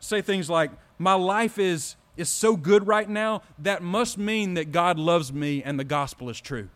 [0.00, 4.72] Say things like, My life is is so good right now, that must mean that
[4.72, 6.68] God loves me and the gospel is true.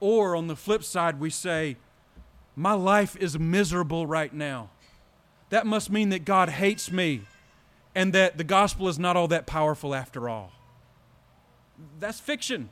[0.00, 1.76] Or on the flip side, we say,
[2.54, 4.70] My life is miserable right now.
[5.50, 7.22] That must mean that God hates me
[7.94, 10.52] and that the gospel is not all that powerful after all.
[11.98, 12.68] That's fiction.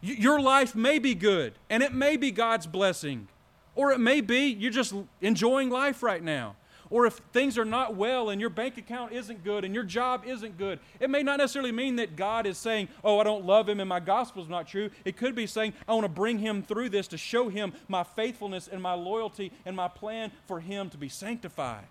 [0.00, 3.28] Your life may be good and it may be God's blessing,
[3.74, 6.56] or it may be you're just enjoying life right now
[6.90, 10.22] or if things are not well and your bank account isn't good and your job
[10.26, 13.68] isn't good, it may not necessarily mean that God is saying, Oh, I don't love
[13.68, 14.90] him and my gospel is not true.
[15.04, 18.02] It could be saying, I want to bring him through this to show him my
[18.04, 21.84] faithfulness and my loyalty and my plan for him to be sanctified.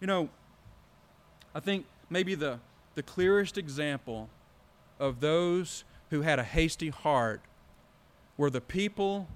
[0.00, 0.28] You know,
[1.54, 2.58] I think maybe the,
[2.94, 4.28] the clearest example
[4.98, 7.40] of those who had a hasty heart
[8.36, 9.28] were the people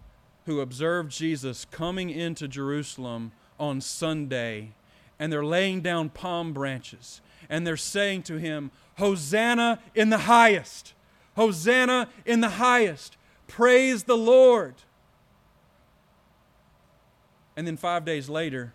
[0.46, 4.72] who observed Jesus coming into Jerusalem on Sunday,
[5.18, 10.94] and they're laying down palm branches, and they're saying to him, Hosanna in the highest!
[11.34, 13.16] Hosanna in the highest!
[13.48, 14.74] Praise the Lord!
[17.56, 18.72] And then five days later,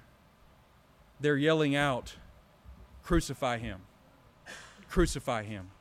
[1.22, 2.16] they're yelling out,
[3.02, 3.80] Crucify him!
[4.90, 5.72] Crucify him!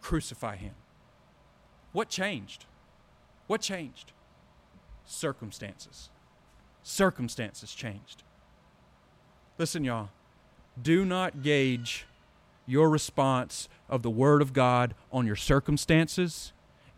[0.00, 0.74] Crucify him!
[1.92, 2.66] What changed?
[3.48, 4.12] What changed?
[5.10, 6.10] Circumstances.
[6.82, 8.22] Circumstances changed.
[9.58, 10.10] Listen, y'all,
[10.82, 12.06] do not gauge
[12.66, 16.52] your response of the Word of God on your circumstances.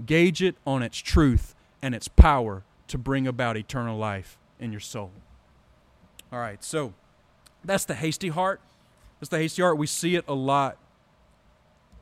[0.05, 4.81] Gauge it on its truth and its power to bring about eternal life in your
[4.81, 5.11] soul.
[6.33, 6.95] All right, so
[7.65, 8.61] that's the hasty heart.
[9.21, 9.79] That's the hasty heart.
[9.79, 10.79] We see it a lot.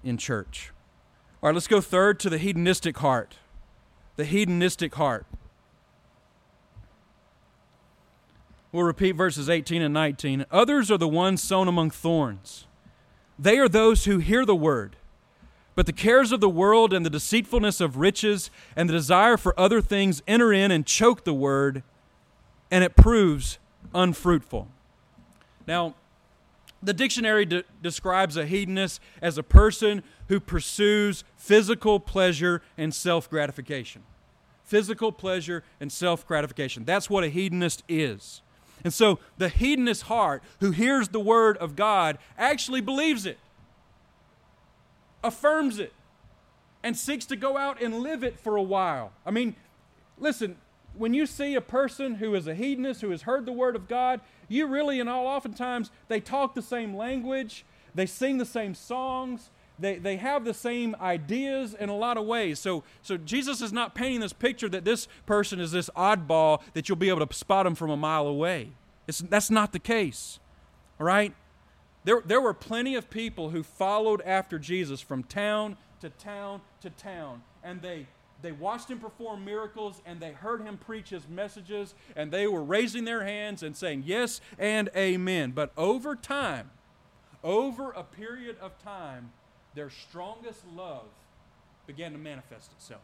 [0.03, 0.73] in church.
[1.43, 3.37] All right, let's go third to the hedonistic heart.
[4.17, 5.27] The hedonistic heart.
[8.73, 10.47] We'll repeat verses 18 and 19.
[10.51, 12.67] Others are the ones sown among thorns.
[13.39, 14.97] They are those who hear the word,
[15.75, 19.59] but the cares of the world and the deceitfulness of riches and the desire for
[19.59, 21.83] other things enter in and choke the word,
[22.71, 23.59] and it proves
[23.95, 24.69] unfruitful.
[25.67, 25.95] Now,
[26.83, 33.29] the dictionary de- describes a hedonist as a person who pursues physical pleasure and self
[33.29, 34.03] gratification.
[34.65, 36.85] Physical pleasure and self gratification.
[36.85, 38.43] That's what a hedonist is.
[38.85, 43.39] And so the hedonist heart who hears the word of God actually believes it,
[45.23, 45.93] affirms it,
[46.83, 49.13] and seeks to go out and live it for a while.
[49.27, 49.55] I mean,
[50.19, 50.57] listen,
[50.95, 53.87] when you see a person who is a hedonist, who has heard the word of
[53.87, 57.65] God, you really, and all oftentimes, they talk the same language,
[57.95, 62.27] they sing the same songs, they, they have the same ideas in a lot of
[62.27, 62.59] ways.
[62.59, 66.89] So, so Jesus is not painting this picture that this person is this oddball that
[66.89, 68.73] you'll be able to spot him from a mile away.
[69.09, 70.39] It's, that's not the case.
[70.99, 71.35] All right?
[72.05, 76.91] There, there were plenty of people who followed after Jesus from town to town to
[76.91, 78.07] town, and they
[78.43, 82.63] they watched him perform miracles and they heard him preach his messages and they were
[82.63, 85.51] raising their hands and saying yes and amen.
[85.51, 86.71] But over time,
[87.45, 89.33] over a period of time,
[89.75, 91.07] their strongest love
[91.87, 93.03] began to manifest itself.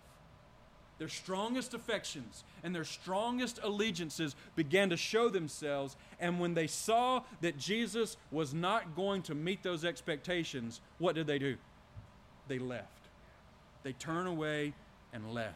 [0.99, 5.97] Their strongest affections and their strongest allegiances began to show themselves.
[6.19, 11.27] And when they saw that Jesus was not going to meet those expectations, what did
[11.27, 11.57] they do?
[12.49, 13.09] They left.
[13.83, 14.73] They turn away
[15.13, 15.55] and left.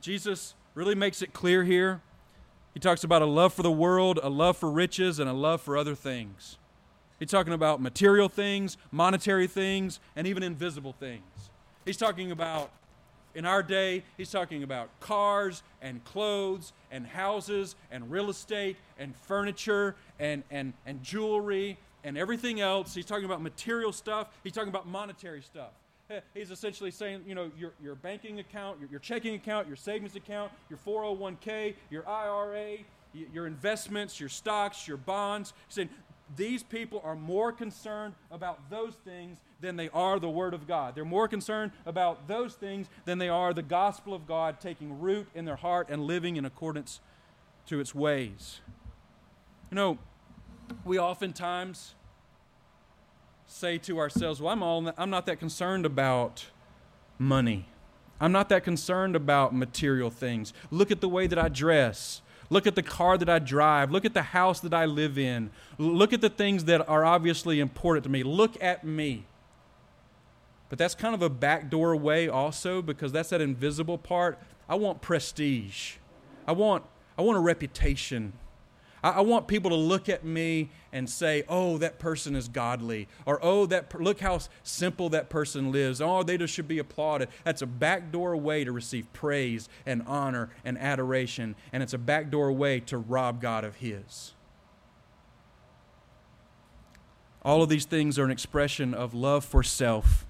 [0.00, 2.00] Jesus really makes it clear here.
[2.72, 5.60] He talks about a love for the world, a love for riches, and a love
[5.60, 6.56] for other things.
[7.20, 11.22] He's talking about material things, monetary things, and even invisible things.
[11.84, 12.70] He's talking about,
[13.34, 19.14] in our day, he's talking about cars and clothes and houses and real estate and
[19.14, 22.94] furniture and, and, and jewelry and everything else.
[22.94, 25.70] He's talking about material stuff, he's talking about monetary stuff.
[26.34, 30.16] He's essentially saying, you know, your, your banking account, your, your checking account, your savings
[30.16, 32.78] account, your 401k, your IRA,
[33.12, 35.52] your investments, your stocks, your bonds.
[35.68, 35.90] He's saying
[36.36, 40.94] these people are more concerned about those things than they are the Word of God.
[40.94, 45.28] They're more concerned about those things than they are the gospel of God taking root
[45.34, 47.00] in their heart and living in accordance
[47.66, 48.60] to its ways.
[49.70, 49.98] You know,
[50.84, 51.94] we oftentimes
[53.46, 56.46] say to ourselves, well, I'm, all, I'm not that concerned about
[57.18, 57.66] money.
[58.20, 60.52] I'm not that concerned about material things.
[60.70, 62.22] Look at the way that I dress.
[62.50, 63.92] Look at the car that I drive.
[63.92, 65.50] Look at the house that I live in.
[65.78, 68.24] Look at the things that are obviously important to me.
[68.24, 69.24] Look at me.
[70.68, 74.38] But that's kind of a backdoor way also because that's that invisible part.
[74.68, 75.96] I want prestige.
[76.46, 76.84] I want
[77.16, 78.32] I want a reputation.
[79.02, 83.08] I, I want people to look at me and say, "Oh, that person is godly,"
[83.26, 86.78] or "Oh, that per- look how simple that person lives." Oh, they just should be
[86.78, 87.28] applauded.
[87.44, 92.52] That's a backdoor way to receive praise and honor and adoration, and it's a backdoor
[92.52, 94.34] way to rob God of His.
[97.42, 100.26] All of these things are an expression of love for self,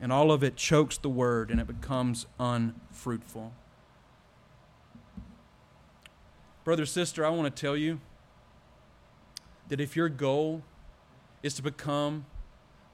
[0.00, 3.52] and all of it chokes the word and it becomes unfruitful.
[6.62, 8.00] Brother, sister, I want to tell you
[9.68, 10.62] that if your goal
[11.42, 12.26] is to become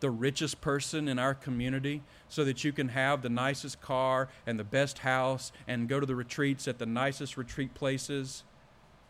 [0.00, 4.58] the richest person in our community so that you can have the nicest car and
[4.58, 8.44] the best house and go to the retreats at the nicest retreat places,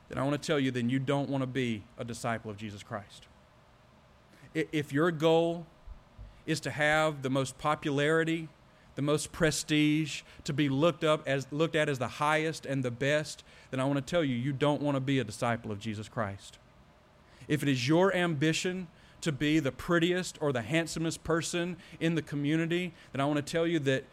[0.08, 2.56] then I want to tell you, then you don't want to be a disciple of
[2.56, 3.26] Jesus Christ.
[4.54, 5.66] If your goal
[6.46, 8.48] is to have the most popularity,
[8.96, 12.90] the most prestige, to be looked up as looked at as the highest and the
[12.90, 15.78] best, then I want to tell you, you don't want to be a disciple of
[15.78, 16.58] Jesus Christ
[17.48, 18.88] if it is your ambition
[19.20, 23.52] to be the prettiest or the handsomest person in the community, then I want to
[23.52, 24.04] tell you that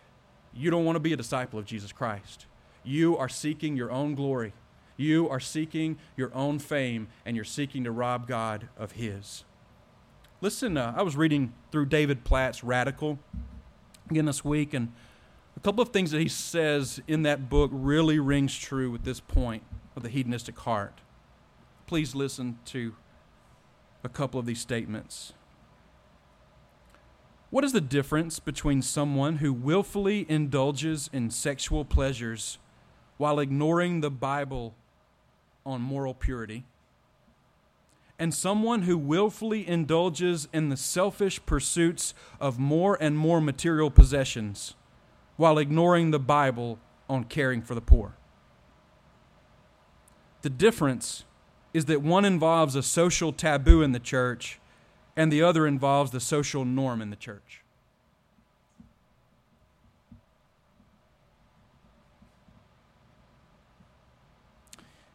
[0.54, 2.46] you don't want to be a disciple of Jesus Christ.
[2.84, 4.54] You are seeking your own glory.
[4.98, 9.44] You are seeking your own fame, and you're seeking to rob God of His.
[10.40, 13.18] Listen, uh, I was reading through David Platt's Radical
[14.10, 14.92] again this week, and
[15.56, 19.20] a couple of things that he says in that book really rings true with this
[19.20, 19.64] point
[19.96, 21.02] of the hedonistic heart.
[21.88, 22.96] Please listen to
[24.04, 25.34] a couple of these statements.
[27.50, 32.58] What is the difference between someone who willfully indulges in sexual pleasures
[33.18, 34.74] while ignoring the Bible
[35.66, 36.66] on moral purity
[38.24, 44.76] and someone who willfully indulges in the selfish pursuits of more and more material possessions
[45.36, 48.16] while ignoring the Bible on caring for the poor.
[50.42, 51.26] The difference
[51.74, 54.58] is that one involves a social taboo in the church
[55.18, 57.63] and the other involves the social norm in the church.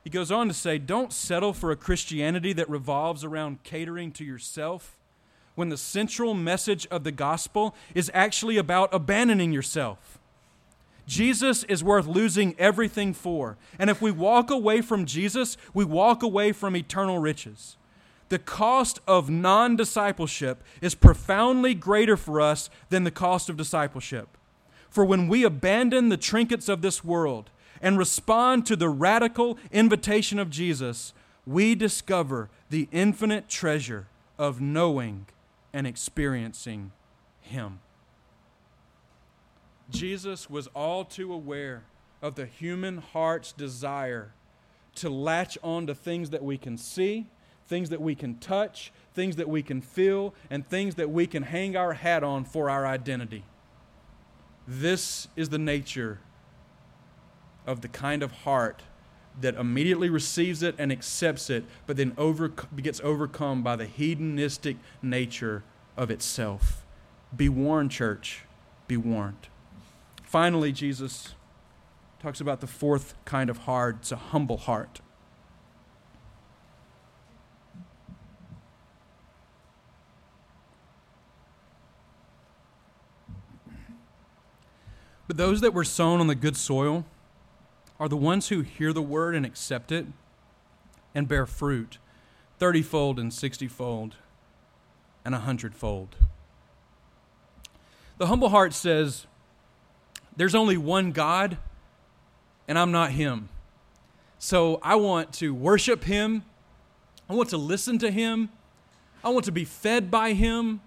[0.08, 4.24] He goes on to say, Don't settle for a Christianity that revolves around catering to
[4.24, 4.98] yourself
[5.54, 10.18] when the central message of the gospel is actually about abandoning yourself.
[11.06, 13.58] Jesus is worth losing everything for.
[13.78, 17.76] And if we walk away from Jesus, we walk away from eternal riches.
[18.30, 24.38] The cost of non discipleship is profoundly greater for us than the cost of discipleship.
[24.88, 27.50] For when we abandon the trinkets of this world
[27.80, 31.12] and respond to the radical invitation of Jesus,
[31.46, 34.06] we discover the infinite treasure
[34.38, 35.26] of knowing
[35.72, 36.92] and experiencing
[37.40, 37.80] Him.
[39.90, 41.84] Jesus was all too aware
[42.20, 44.32] of the human heart's desire
[44.96, 47.26] to latch on to things that we can see,
[47.66, 51.44] things that we can touch, things that we can feel, and things that we can
[51.44, 53.44] hang our hat on for our identity.
[54.66, 56.18] This is the nature
[57.68, 58.82] of the kind of heart
[59.40, 64.76] that immediately receives it and accepts it, but then over, gets overcome by the hedonistic
[65.02, 65.62] nature
[65.96, 66.84] of itself.
[67.36, 68.44] Be warned, church.
[68.88, 69.48] Be warned.
[70.24, 71.34] Finally, Jesus
[72.20, 75.00] talks about the fourth kind of heart it's a humble heart.
[85.28, 87.04] But those that were sown on the good soil,
[88.00, 90.06] are the ones who hear the word and accept it
[91.14, 91.98] and bear fruit
[92.60, 94.16] thirtyfold and sixtyfold
[95.24, 96.16] and a hundredfold.
[98.18, 99.26] The humble heart says,
[100.36, 101.58] There's only one God,
[102.66, 103.48] and I'm not Him.
[104.38, 106.44] So I want to worship Him.
[107.28, 108.50] I want to listen to Him.
[109.22, 110.80] I want to be fed by Him.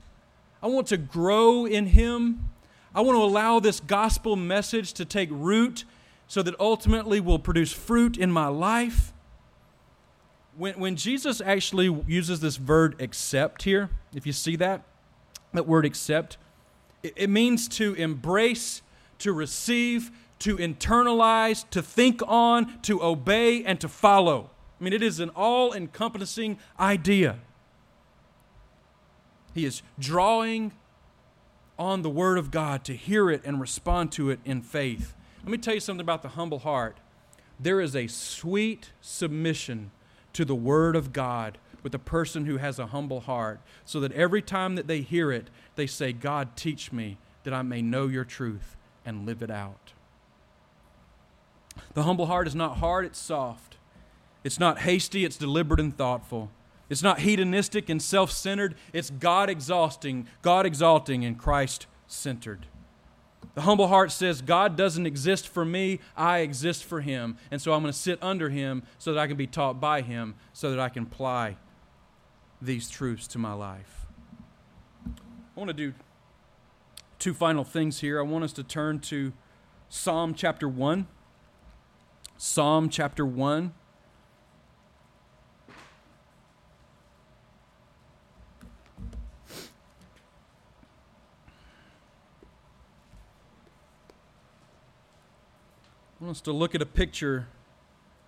[0.61, 2.49] I want to grow in Him.
[2.93, 5.85] I want to allow this gospel message to take root
[6.31, 9.11] so that ultimately will produce fruit in my life.
[10.55, 14.81] When, when Jesus actually uses this verb accept here, if you see that,
[15.51, 16.37] that word accept,
[17.03, 18.81] it, it means to embrace,
[19.19, 20.09] to receive,
[20.39, 24.51] to internalize, to think on, to obey, and to follow.
[24.79, 27.39] I mean, it is an all encompassing idea.
[29.53, 30.71] He is drawing
[31.77, 35.13] on the Word of God to hear it and respond to it in faith.
[35.43, 36.97] Let me tell you something about the humble heart.
[37.59, 39.91] There is a sweet submission
[40.33, 44.11] to the Word of God with a person who has a humble heart, so that
[44.11, 48.07] every time that they hear it, they say, God, teach me that I may know
[48.07, 49.93] your truth and live it out.
[51.93, 53.77] The humble heart is not hard, it's soft.
[54.43, 56.51] It's not hasty, it's deliberate and thoughtful.
[56.89, 62.67] It's not hedonistic and self centered, it's God exhausting, God exalting, and Christ centered.
[63.53, 67.37] The humble heart says, God doesn't exist for me, I exist for him.
[67.49, 70.01] And so I'm going to sit under him so that I can be taught by
[70.01, 71.57] him, so that I can apply
[72.61, 74.05] these truths to my life.
[75.05, 75.93] I want to do
[77.19, 78.19] two final things here.
[78.19, 79.33] I want us to turn to
[79.89, 81.07] Psalm chapter 1.
[82.37, 83.73] Psalm chapter 1.
[96.21, 97.47] I want us to look at a picture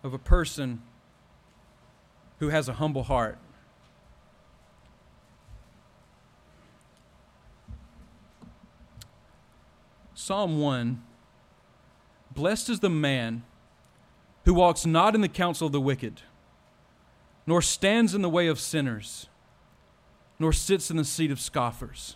[0.02, 0.82] of a person
[2.40, 3.38] who has a humble heart.
[10.16, 11.04] Psalm 1
[12.32, 13.44] Blessed is the man
[14.46, 16.22] who walks not in the counsel of the wicked,
[17.46, 19.28] nor stands in the way of sinners,
[20.40, 22.16] nor sits in the seat of scoffers.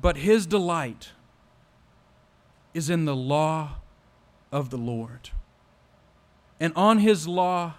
[0.00, 1.10] But his delight
[2.74, 3.76] is in the law
[4.52, 5.30] of the Lord.
[6.60, 7.74] And on his law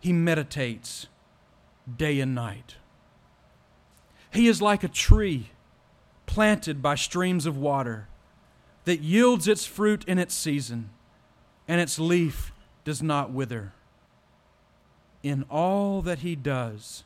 [0.00, 1.06] he meditates
[1.96, 2.76] day and night.
[4.30, 5.50] He is like a tree
[6.26, 8.08] planted by streams of water
[8.84, 10.90] that yields its fruit in its season,
[11.66, 12.52] and its leaf
[12.84, 13.72] does not wither.
[15.22, 17.04] In all that he does,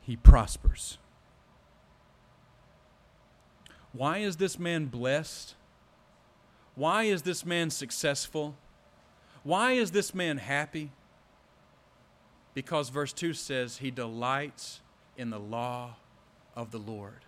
[0.00, 0.98] he prospers.
[3.92, 5.54] Why is this man blessed?
[6.74, 8.56] Why is this man successful?
[9.42, 10.90] Why is this man happy?
[12.54, 14.80] Because verse 2 says, He delights
[15.16, 15.96] in the law
[16.54, 17.24] of the Lord.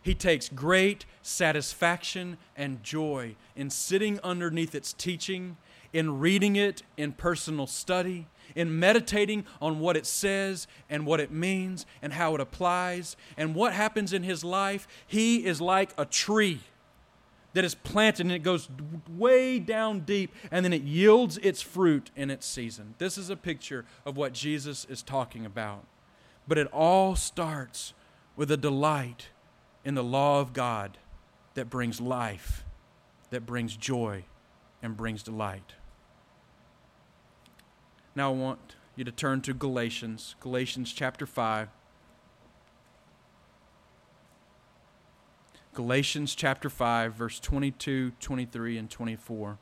[0.00, 5.56] He takes great satisfaction and joy in sitting underneath its teaching,
[5.92, 11.30] in reading it in personal study, in meditating on what it says and what it
[11.30, 14.86] means and how it applies and what happens in his life.
[15.06, 16.60] He is like a tree
[17.58, 18.68] that is planted and it goes
[19.16, 22.94] way down deep and then it yields its fruit in its season.
[22.98, 25.84] This is a picture of what Jesus is talking about.
[26.46, 27.94] But it all starts
[28.36, 29.30] with a delight
[29.84, 30.98] in the law of God
[31.54, 32.64] that brings life,
[33.30, 34.22] that brings joy,
[34.80, 35.72] and brings delight.
[38.14, 41.70] Now I want you to turn to Galatians, Galatians chapter 5.
[45.78, 49.58] Galatians chapter 5, verse 22, 23, and 24.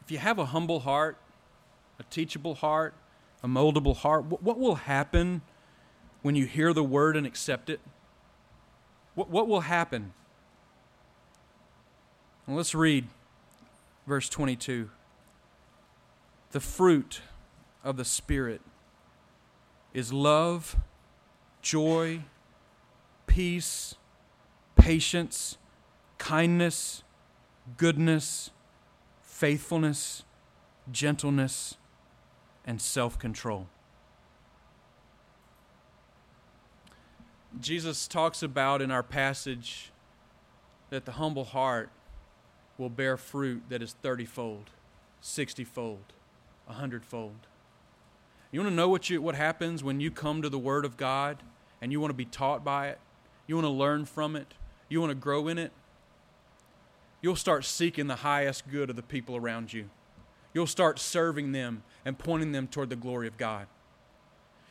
[0.00, 1.18] If you have a humble heart,
[1.98, 2.94] a teachable heart,
[3.42, 5.42] a moldable heart, what will happen
[6.22, 7.80] when you hear the word and accept it?
[9.16, 10.12] What, what will happen?
[12.48, 13.06] Well, let's read
[14.06, 14.88] verse 22.
[16.52, 17.20] The fruit
[17.84, 18.62] of the Spirit
[19.92, 20.74] is love,
[21.60, 22.22] joy,
[23.26, 23.96] peace,
[24.76, 25.58] patience,
[26.16, 27.02] kindness,
[27.76, 28.50] goodness,
[29.20, 30.22] faithfulness,
[30.90, 31.76] gentleness,
[32.64, 33.66] and self control.
[37.60, 39.92] Jesus talks about in our passage
[40.88, 41.90] that the humble heart
[42.78, 44.70] will bear fruit that is 30 fold,
[45.20, 46.12] 60 fold,
[46.66, 47.46] 100 fold.
[48.50, 50.96] You want to know what, you, what happens when you come to the Word of
[50.96, 51.42] God
[51.82, 52.98] and you want to be taught by it?
[53.46, 54.54] You want to learn from it?
[54.88, 55.72] You want to grow in it?
[57.20, 59.90] You'll start seeking the highest good of the people around you.
[60.54, 63.66] You'll start serving them and pointing them toward the glory of God.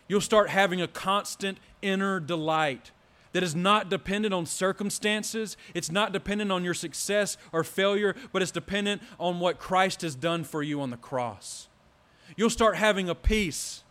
[0.07, 2.91] You'll start having a constant inner delight
[3.37, 5.57] that is not dependent on circumstances.
[5.75, 10.15] It's not dependent on your success or failure, but it's dependent on what Christ has
[10.15, 11.67] done for you on the cross.
[12.35, 13.83] You'll start having a peace,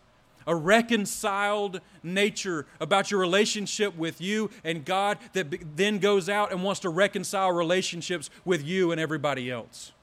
[0.45, 6.61] a reconciled nature about your relationship with you and God that then goes out and
[6.61, 9.93] wants to reconcile relationships with you and everybody else.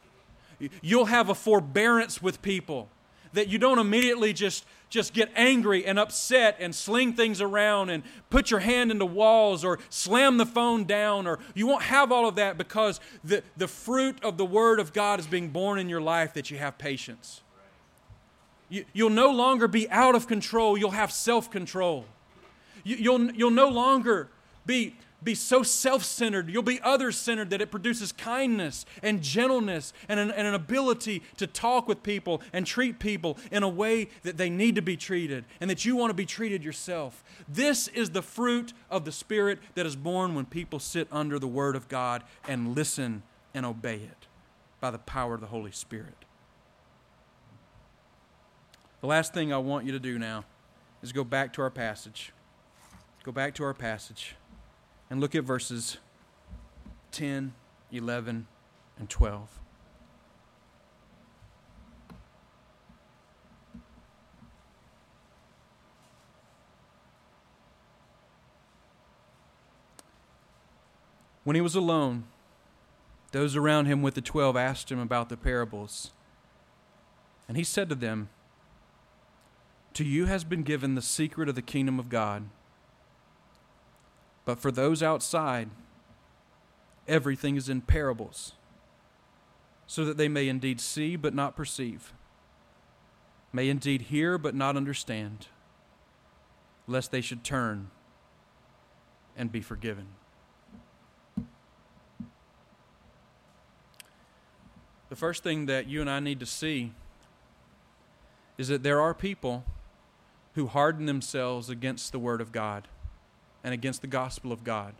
[0.80, 2.88] You'll have a forbearance with people
[3.34, 8.04] that you don't immediately just just get angry and upset and sling things around and
[8.30, 12.28] put your hand into walls or slam the phone down or you won't have all
[12.28, 15.88] of that because the, the fruit of the word of god is being born in
[15.88, 17.42] your life that you have patience.
[18.68, 20.76] You, you'll no longer be out of control.
[20.78, 22.06] You'll have self-control.
[22.82, 24.28] You, you'll, you'll no longer
[24.66, 29.92] be be so self centered, you'll be other centered that it produces kindness and gentleness
[30.08, 34.08] and an, and an, ability to talk with people and treat people in a way
[34.22, 37.24] that they need to be treated and that you want to be treated yourself.
[37.48, 41.48] This is the fruit of the Spirit that is born when people sit under the
[41.48, 43.22] Word of God and listen
[43.54, 44.26] and obey it
[44.80, 46.24] by the power of the Holy Spirit.
[49.00, 50.44] The last thing I want you to do now
[51.02, 52.32] is go back to our passage.
[53.22, 54.34] Go back to our passage
[55.10, 55.98] and look at verses
[57.12, 57.54] 10,
[57.92, 58.46] 11,
[58.98, 59.60] and 12.
[71.44, 72.24] When he was alone,
[73.32, 76.10] those around him with the twelve asked him about the parables.
[77.46, 78.30] And he said to them,
[79.92, 82.48] To you has been given the secret of the kingdom of God.
[84.44, 85.70] But for those outside,
[87.08, 88.52] everything is in parables,
[89.86, 92.12] so that they may indeed see but not perceive,
[93.52, 95.48] may indeed hear but not understand,
[96.86, 97.90] lest they should turn
[99.36, 100.08] and be forgiven.
[105.08, 106.92] The first thing that you and I need to see
[108.58, 109.64] is that there are people
[110.54, 112.88] who harden themselves against the Word of God
[113.64, 114.94] and against the gospel of God.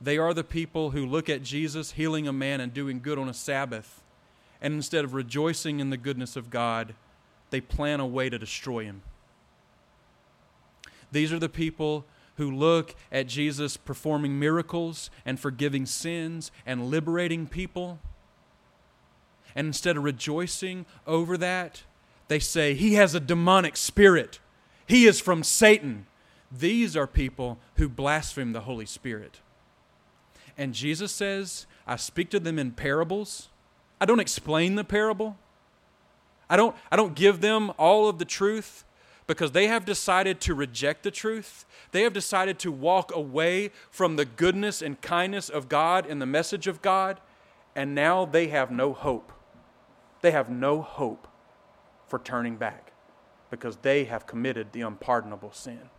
[0.00, 3.28] They are the people who look at Jesus healing a man and doing good on
[3.28, 4.02] a Sabbath,
[4.60, 6.94] and instead of rejoicing in the goodness of God,
[7.50, 9.02] they plan a way to destroy him.
[11.10, 12.04] These are the people
[12.36, 17.98] who look at Jesus performing miracles and forgiving sins and liberating people.
[19.54, 21.84] And instead of rejoicing over that,
[22.28, 24.40] They say, He has a demonic spirit.
[24.86, 26.06] He is from Satan.
[26.50, 29.40] These are people who blaspheme the Holy Spirit.
[30.56, 33.48] And Jesus says, I speak to them in parables.
[34.00, 35.36] I don't explain the parable.
[36.48, 38.84] I don't, I don't give them all of the truth
[39.26, 41.66] because they have decided to reject the truth.
[41.90, 46.26] They have decided to walk away from the goodness and kindness of God and the
[46.26, 47.20] message of God,
[47.74, 49.32] and now they have no hope.
[50.22, 51.26] They have no hope
[52.06, 52.92] for turning back
[53.50, 55.90] because they have committed the unpardonable sin.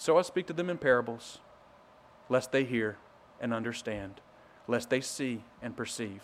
[0.00, 1.40] So I speak to them in parables,
[2.30, 2.96] lest they hear
[3.38, 4.22] and understand,
[4.66, 6.22] lest they see and perceive,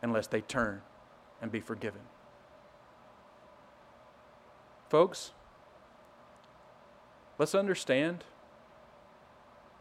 [0.00, 0.82] and lest they turn
[1.42, 2.02] and be forgiven.
[4.88, 5.32] Folks,
[7.36, 8.22] let's understand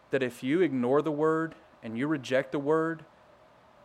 [0.10, 3.06] that if you ignore the word and you reject the word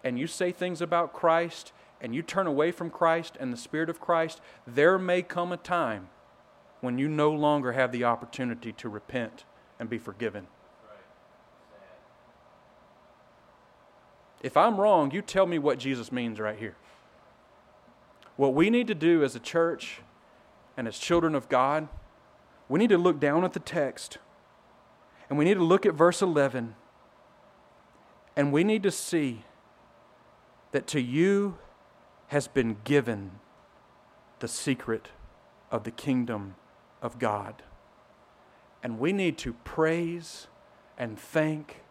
[0.02, 3.90] and you say things about Christ and you turn away from Christ and the Spirit
[3.90, 6.08] of Christ, there may come a time
[6.80, 9.44] when you no longer have the opportunity to repent
[9.80, 10.46] and be forgiven.
[14.42, 16.76] If I'm wrong, you tell me what Jesus means right here.
[18.36, 20.00] What we need to do as a church
[20.76, 21.88] and as children of God,
[22.68, 24.18] we need to look down at the text
[25.28, 26.74] and we need to look at verse 11
[28.36, 29.44] and we need to see
[30.72, 31.58] that to you
[32.28, 33.32] has been given
[34.38, 35.08] the secret
[35.70, 36.54] of the kingdom
[37.02, 37.62] of God.
[38.82, 40.46] And we need to praise
[40.98, 41.82] and thank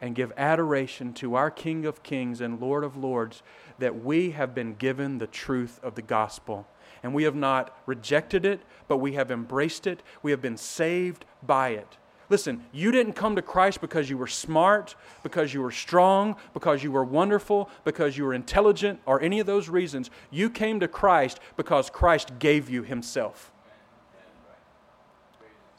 [0.00, 3.42] and give adoration to our King of Kings and Lord of Lords
[3.78, 6.66] that we have been given the truth of the gospel.
[7.02, 10.02] And we have not rejected it, but we have embraced it.
[10.22, 11.96] We have been saved by it.
[12.30, 16.82] Listen, you didn't come to Christ because you were smart, because you were strong, because
[16.82, 20.10] you were wonderful, because you were intelligent, or any of those reasons.
[20.30, 23.50] You came to Christ because Christ gave you Himself.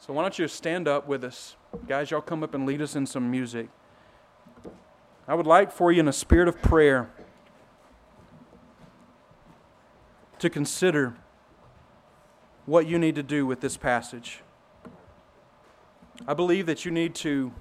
[0.00, 1.56] So why don't you stand up with us?
[1.86, 3.68] Guys, y'all come up and lead us in some music.
[5.28, 7.10] I would like for you, in a spirit of prayer,
[10.38, 11.14] to consider
[12.64, 14.40] what you need to do with this passage.
[16.26, 17.52] I believe that you need to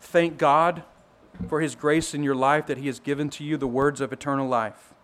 [0.00, 0.82] thank God
[1.46, 4.14] for His grace in your life that He has given to you the words of
[4.14, 4.94] eternal life.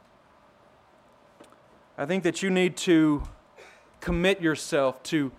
[1.99, 3.25] I think that you need to
[4.05, 5.33] commit yourself to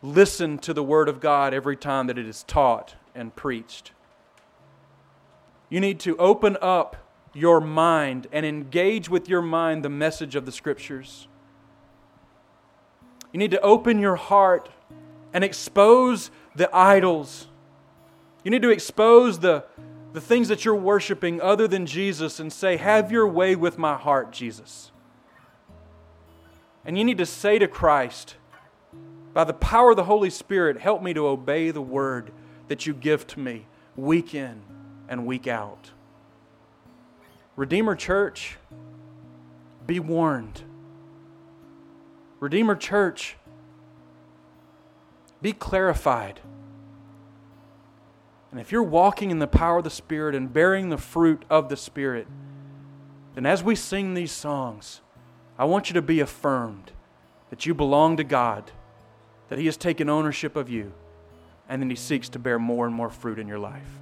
[0.00, 3.90] listen to the Word of God every time that it is taught and preached.
[5.68, 6.96] You need to open up
[7.34, 11.26] your mind and engage with your mind the message of the Scriptures.
[13.32, 14.68] You need to open your heart
[15.32, 17.48] and expose the idols.
[18.44, 19.64] You need to expose the,
[20.12, 23.96] the things that you're worshiping other than Jesus and say, Have your way with my
[23.96, 24.91] heart, Jesus.
[26.84, 28.36] And you need to say to Christ,
[29.32, 32.32] by the power of the Holy Spirit, help me to obey the word
[32.68, 33.66] that you give to me
[33.96, 34.62] week in
[35.08, 35.90] and week out.
[37.56, 38.56] Redeemer Church,
[39.86, 40.62] be warned.
[42.40, 43.36] Redeemer Church,
[45.40, 46.40] be clarified.
[48.50, 51.68] And if you're walking in the power of the Spirit and bearing the fruit of
[51.68, 52.26] the Spirit,
[53.34, 55.00] then as we sing these songs,
[55.58, 56.92] I want you to be affirmed
[57.50, 58.70] that you belong to God,
[59.48, 60.92] that He has taken ownership of you,
[61.68, 63.98] and that He seeks to bear more and more fruit in your life.